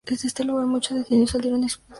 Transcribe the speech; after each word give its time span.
Desde 0.03 0.27
este 0.27 0.43
lugar 0.43 0.65
muchos 0.65 0.97
detenidos 0.97 1.29
salieron 1.29 1.59
expulsados 1.63 1.73
del 1.75 1.79
país. 1.79 1.89